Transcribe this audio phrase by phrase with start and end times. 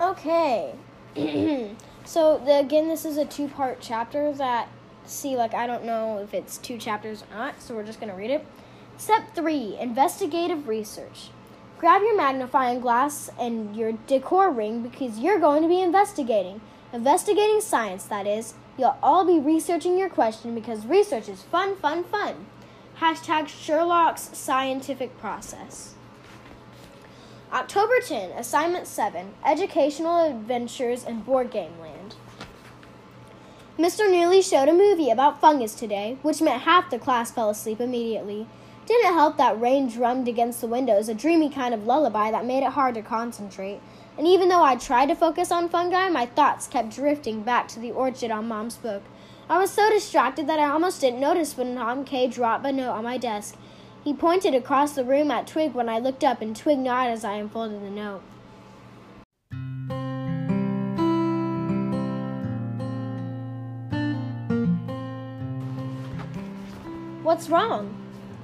[0.00, 0.74] Okay.
[2.04, 4.68] so the, again, this is a two-part chapter that
[5.04, 8.14] see like I don't know if it's two chapters or not, so we're just gonna
[8.14, 8.46] read it.
[8.96, 11.30] Step three: investigative research.
[11.78, 16.60] Grab your magnifying glass and your decor ring because you're going to be investigating.
[16.92, 18.54] Investigating science, that is.
[18.76, 22.46] You'll all be researching your question because research is fun, fun, fun.
[22.98, 25.94] Hashtag Sherlock's scientific process.
[27.50, 32.14] October 10, Assignment 7 Educational Adventures in Board Game Land.
[33.78, 34.10] Mr.
[34.10, 38.46] Neely showed a movie about fungus today, which meant half the class fell asleep immediately.
[38.84, 42.62] Didn't help that rain drummed against the windows, a dreamy kind of lullaby that made
[42.62, 43.80] it hard to concentrate.
[44.18, 47.80] And even though I tried to focus on fungi, my thoughts kept drifting back to
[47.80, 49.04] the orchid on Mom's book.
[49.48, 52.92] I was so distracted that I almost didn't notice when Tom K dropped a note
[52.92, 53.56] on my desk.
[54.08, 57.24] He pointed across the room at Twig when I looked up, and Twig nodded as
[57.24, 58.22] I unfolded the note.
[67.22, 67.94] What's wrong?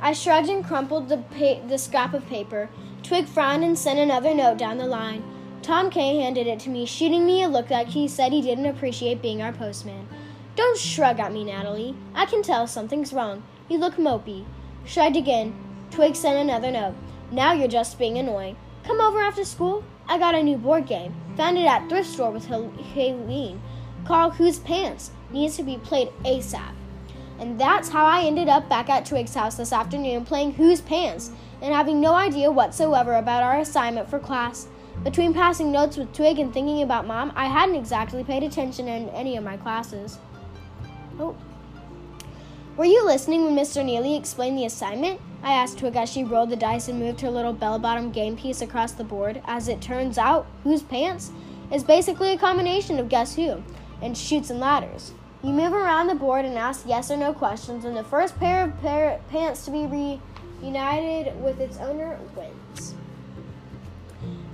[0.00, 2.68] I shrugged and crumpled the, pa- the scrap of paper.
[3.04, 5.22] Twig frowned and sent another note down the line.
[5.62, 8.66] Tom K handed it to me, shooting me a look like he said he didn't
[8.66, 10.08] appreciate being our postman.
[10.56, 11.94] Don't shrug at me, Natalie.
[12.16, 13.44] I can tell something's wrong.
[13.68, 14.44] You look mopey.
[14.84, 15.54] Shrugged again.
[15.90, 16.94] Twig sent another note.
[17.30, 18.56] Now you're just being annoying.
[18.84, 19.84] Come over after school.
[20.08, 21.14] I got a new board game.
[21.36, 23.62] Found it at thrift store with Helene.
[24.04, 25.10] Called Whose Pants.
[25.30, 26.74] Needs to be played ASAP.
[27.38, 31.30] And that's how I ended up back at Twig's house this afternoon playing Whose Pants
[31.60, 34.66] and having no idea whatsoever about our assignment for class.
[35.04, 39.08] Between passing notes with Twig and thinking about Mom, I hadn't exactly paid attention in
[39.10, 40.18] any of my classes.
[41.18, 41.34] Oh.
[42.82, 43.84] Were you listening when Mr.
[43.84, 45.20] Neely explained the assignment?
[45.44, 48.36] I asked Twig as she rolled the dice and moved her little bell bottom game
[48.36, 49.40] piece across the board.
[49.44, 51.30] As it turns out, Whose Pants
[51.72, 53.62] is basically a combination of Guess Who
[54.02, 55.12] and Chutes and Ladders.
[55.44, 58.64] You move around the board and ask yes or no questions, and the first pair
[58.64, 60.18] of pair pants to be
[60.60, 62.96] reunited with its owner wins.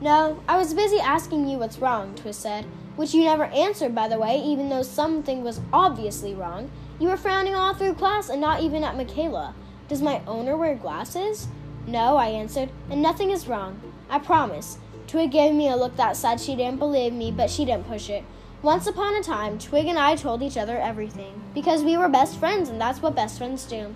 [0.03, 2.67] No, I was busy asking you what's wrong, Twist said,
[2.99, 6.69] which you never answered, by the way, even though something was obviously wrong.
[6.99, 9.55] You were frowning all through class and not even at Michaela.
[9.87, 11.47] Does my owner wear glasses?
[11.87, 13.81] No, I answered, and nothing is wrong.
[14.11, 14.79] I promise.
[15.07, 18.11] Twig gave me a look that said she didn't believe me, but she didn't push
[18.11, 18.25] it.
[18.63, 22.37] Once upon a time, Twig and I told each other everything, because we were best
[22.37, 23.95] friends, and that's what best friends do.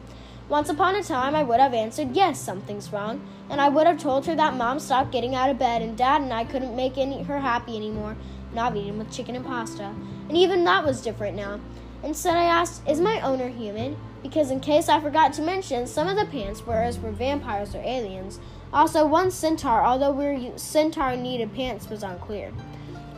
[0.49, 3.21] Once upon a time, I would have answered, Yes, something's wrong.
[3.51, 6.23] And I would have told her that mom stopped getting out of bed and dad
[6.23, 8.17] and I couldn't make any, her happy anymore,
[8.55, 9.95] not eating with chicken and pasta.
[10.29, 11.61] And even that was different now.
[12.03, 13.97] Instead, I asked, Is my owner human?
[14.23, 17.83] Because in case I forgot to mention, some of the pants whereas were vampires or
[17.83, 18.41] aliens.
[18.73, 22.53] Also, one centaur, although we were centaur needed pants, was unclear.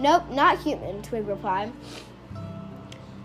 [0.01, 1.73] Nope, not human, Twig replied.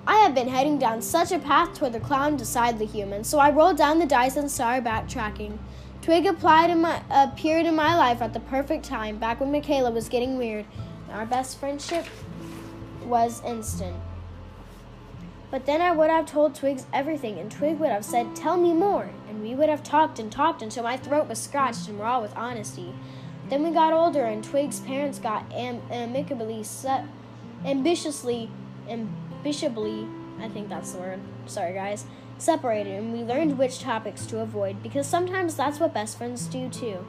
[0.06, 3.40] I had been heading down such a path toward the clown beside the human, so
[3.40, 5.58] I rolled down the dice and started backtracking.
[6.02, 10.10] Twig in my, appeared in my life at the perfect time, back when Michaela was
[10.10, 10.66] getting weird.
[11.12, 12.06] Our best friendship
[13.04, 13.98] was instant.
[15.52, 18.74] But then I would have told Twigs everything, and Twig would have said, Tell me
[18.74, 19.10] more.
[19.28, 22.36] And we would have talked and talked until my throat was scratched and raw with
[22.36, 22.94] honesty.
[23.50, 27.06] Then we got older, and Twig's parents got am- amicably, set,
[27.66, 28.50] ambitiously,
[29.44, 30.10] Bishably,
[30.42, 32.06] I think that's the word, sorry guys,
[32.38, 36.70] separated, and we learned which topics to avoid because sometimes that's what best friends do
[36.70, 37.06] too.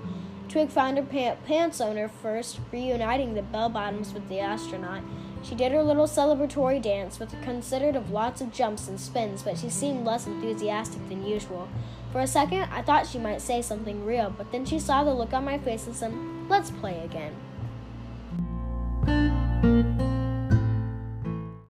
[0.50, 5.00] Twig found her pa- pants owner first, reuniting the bell bottoms with the astronaut.
[5.44, 9.56] She did her little celebratory dance, with considered of lots of jumps and spins, but
[9.56, 11.68] she seemed less enthusiastic than usual.
[12.10, 15.14] For a second, I thought she might say something real, but then she saw the
[15.14, 16.12] look on my face and said,
[16.48, 17.36] Let's play again.